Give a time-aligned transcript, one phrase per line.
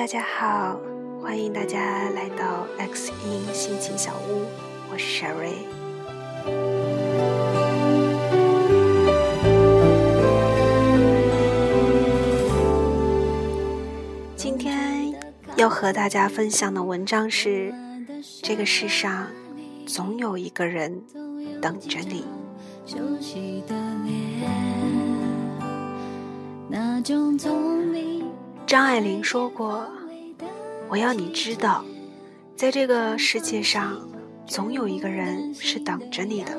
[0.00, 0.80] 大家好，
[1.20, 4.46] 欢迎大家来到 X 音心情小屋，
[4.90, 5.66] 我是 Sherry。
[14.36, 15.14] 今天
[15.56, 17.70] 要和大家分享的文章是：
[18.42, 19.26] 这个世上
[19.86, 21.04] 总有一个人
[21.60, 22.24] 等着你。
[28.70, 29.84] 张爱玲说过
[30.88, 31.84] ：“我要你知道，
[32.54, 33.98] 在这个世界上，
[34.46, 36.56] 总有一个人是等着你的，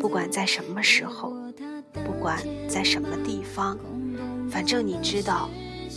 [0.00, 1.34] 不管在什么时候，
[1.92, 3.76] 不管在什么地方，
[4.50, 5.50] 反正你知道，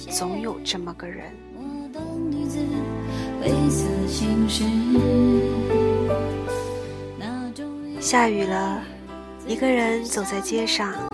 [0.10, 1.32] 总有这么个人。”
[8.02, 8.84] 下雨了，
[9.48, 11.13] 一个人走在街上。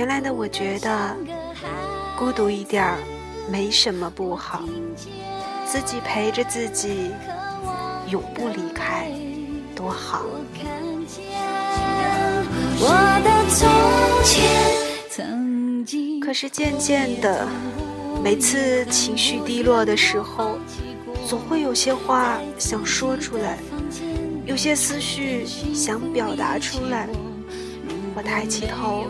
[0.00, 1.14] 原来的我觉得
[2.18, 2.96] 孤独一点儿
[3.50, 4.62] 没什么不好，
[5.66, 7.10] 自己陪着自己，
[8.08, 9.10] 永不离开，
[9.76, 10.22] 多好。
[16.22, 17.46] 可是渐渐的，
[18.24, 20.56] 每次情绪低落的时候，
[21.28, 23.58] 总会有些话想说出来，
[24.46, 27.06] 有些思绪想表达出来。
[28.12, 29.06] 我抬起头，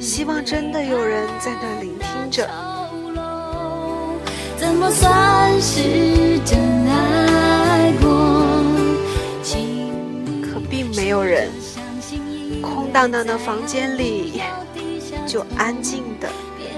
[0.00, 2.48] 希望真的有人在那聆听着。
[10.42, 11.50] 可并没有人，
[12.62, 14.40] 空荡荡的房间里
[15.26, 16.28] 就安静的，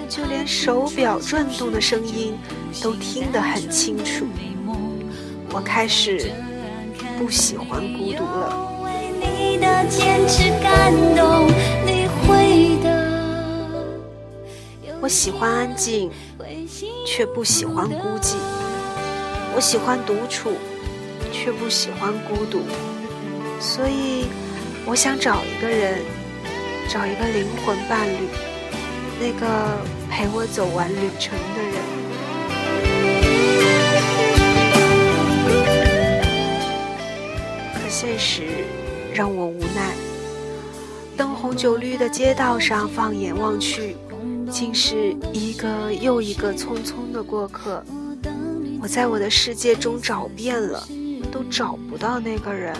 [0.08, 2.34] 就连手表转动的声音
[2.82, 4.26] 都听得很清楚。
[5.52, 6.32] 我开始
[7.18, 8.68] 不喜欢孤独了。
[8.82, 8.88] 我
[15.10, 16.08] 喜欢安静，
[17.04, 18.36] 却不喜欢孤寂；
[19.56, 20.52] 我喜欢独处，
[21.32, 22.60] 却不喜欢孤独。
[23.60, 24.26] 所以，
[24.86, 25.98] 我想找一个人，
[26.88, 28.28] 找一个灵魂伴侣，
[29.18, 29.46] 那个
[30.08, 31.74] 陪我走完旅程的人。
[37.74, 38.44] 可现实
[39.12, 39.92] 让我无奈，
[41.16, 43.96] 灯红酒绿的街道上，放眼望去。
[44.50, 47.82] 竟是一个又一个匆匆的过客，
[48.82, 50.86] 我在我的世界中找遍了，
[51.30, 52.74] 都找不到那个人。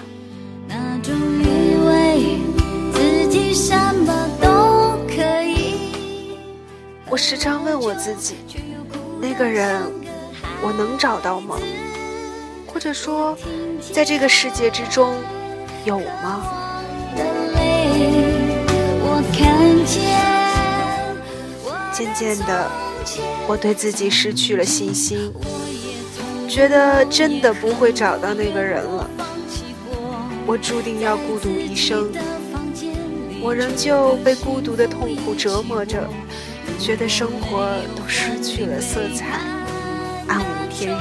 [7.09, 8.35] 我时常问我自己，
[9.21, 9.81] 那个人
[10.63, 11.57] 我能找到吗？
[12.67, 13.37] 或者说，
[13.93, 15.15] 在这个世界之中，
[15.85, 16.43] 有吗？
[21.93, 22.71] 渐渐的，
[23.47, 25.33] 我对自己失去了信心，
[26.49, 29.09] 觉得真的不会找到那个人了。
[30.47, 32.09] 我注定要孤独一生，
[33.43, 36.09] 我仍旧被孤独的痛苦折磨着，
[36.79, 39.41] 觉得生活都失去了色彩，
[40.29, 40.97] 暗无天日。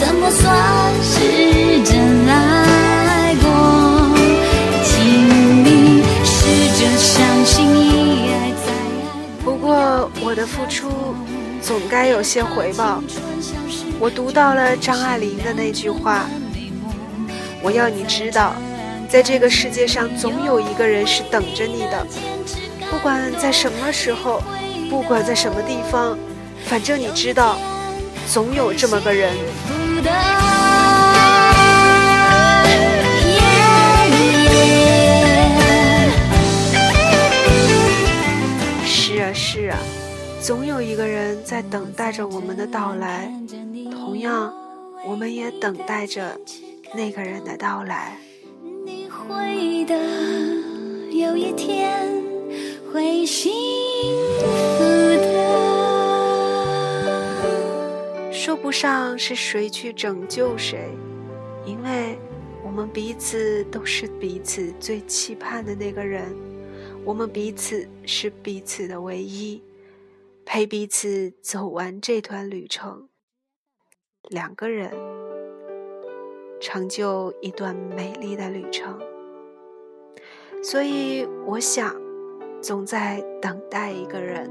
[0.00, 2.57] 怎么算是真爱？
[12.08, 13.02] 该有些回报。
[14.00, 16.24] 我读到了张爱玲的那句话
[17.60, 18.54] ：“我要你知道，
[19.10, 22.06] 在这个世界上总有一个人是等着你的，
[22.90, 24.42] 不管在什么时候，
[24.88, 26.18] 不管在什么地方，
[26.64, 27.58] 反正你知道，
[28.26, 29.34] 总有这么个人。”
[38.86, 39.76] 是啊，是啊。
[40.48, 43.30] 总有一个人在等待着我们的到来，
[43.90, 44.50] 同样，
[45.06, 46.40] 我们也等待着
[46.96, 48.16] 那个人的到来。
[48.82, 49.94] 你会的，
[51.10, 52.24] 有一天
[52.90, 53.52] 会幸
[54.38, 54.84] 福
[55.20, 55.52] 的
[58.32, 60.88] 说不上是谁去拯救谁，
[61.66, 62.18] 因为
[62.64, 66.34] 我们彼此都是彼此最期盼的那个人，
[67.04, 69.60] 我们彼此是彼此的唯一。
[70.50, 73.10] 陪彼此走完这段旅程，
[74.30, 74.90] 两个人
[76.58, 78.98] 成就一段美丽的旅程。
[80.62, 81.94] 所以，我想，
[82.62, 84.50] 总在等待一个人，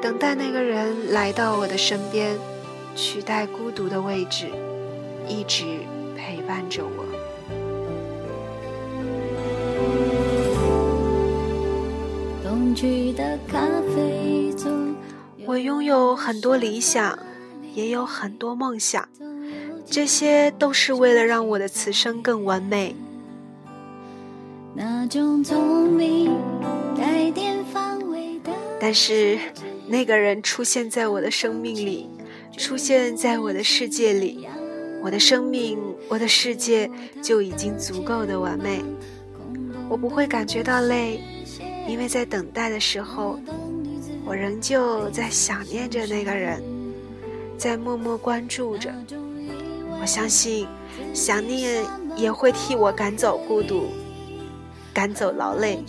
[0.00, 2.38] 等待那个人来到我的身边，
[2.94, 4.46] 取代孤独的位置，
[5.26, 5.64] 一直
[6.16, 7.04] 陪伴着我。
[12.44, 14.70] 冬去的咖啡座
[15.50, 17.18] 我拥有很多理想，
[17.74, 19.08] 也有很多梦想，
[19.84, 22.94] 这些都是为了让我的此生更完美。
[28.78, 29.36] 但是，
[29.88, 32.08] 那个人出现在我的生命里，
[32.56, 34.46] 出现在我的世界里，
[35.02, 35.76] 我的生命，
[36.08, 36.88] 我的世界
[37.20, 38.84] 就已经足够的完美。
[39.88, 41.20] 我不会感觉到累，
[41.88, 43.40] 因为在等待的时候，
[44.30, 46.62] 我仍旧在想念着那个人，
[47.58, 48.88] 在默默关注着。
[50.00, 50.68] 我相信，
[51.12, 51.84] 想念
[52.14, 53.88] 也会替我赶走孤独。
[54.94, 55.82] 赶走劳累。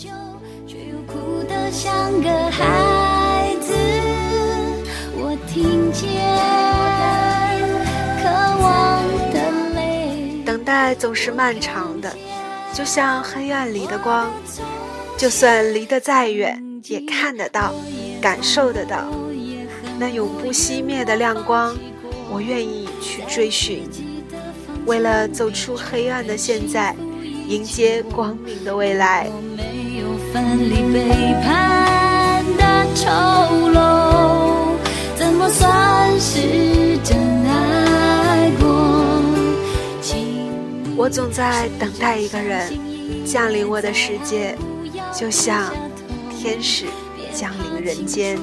[10.43, 12.11] 等待总是漫长的，
[12.73, 14.31] 就像黑暗里的光，
[15.15, 17.71] 就算离得再远，也看得到，
[18.21, 19.05] 感受得到。
[19.99, 21.75] 那永不熄灭的亮光，
[22.31, 23.89] 我愿意去追寻。
[24.85, 26.95] 为了走出黑暗的现在。
[27.51, 29.29] 迎接光明的未来。
[40.95, 42.71] 我总在等待一个人
[43.25, 44.55] 降临我的世界，
[45.13, 45.73] 就像
[46.29, 46.85] 天使
[47.33, 48.37] 降临人间。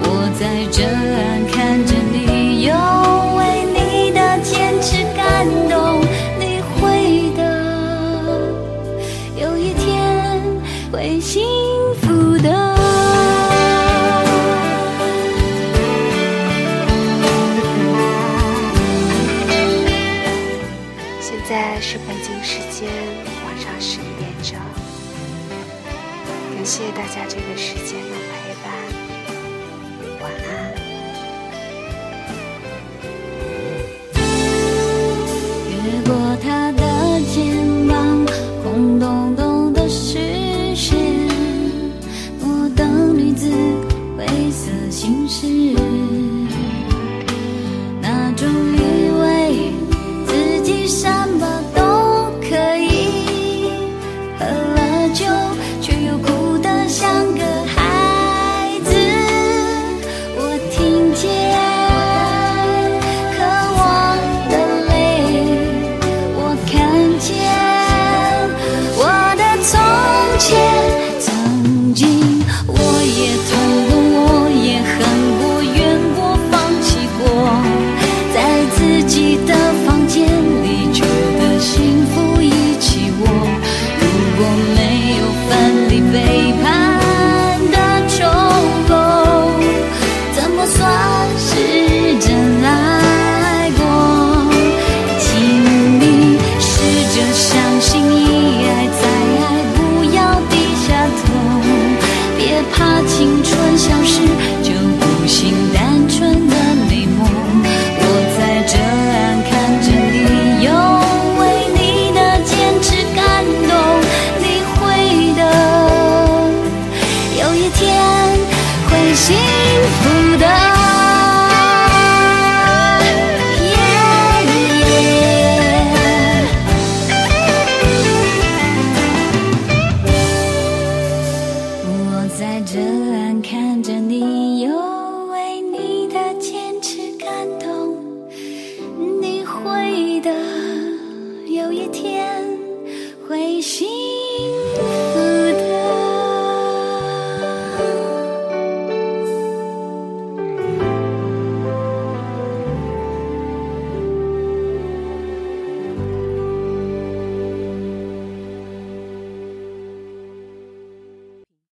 [0.00, 0.04] 我
[0.38, 2.72] 在这岸看着你，又
[3.36, 3.40] 为
[3.74, 6.00] 你的坚持感动。
[6.38, 7.40] 你会的，
[9.36, 10.40] 有一天
[10.92, 11.44] 会幸
[12.00, 12.48] 福的。
[21.20, 22.88] 现在是北京时间
[23.44, 24.56] 晚上十一点着，
[26.54, 28.00] 感谢大家这个时间